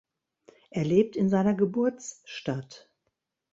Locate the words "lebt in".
0.83-1.29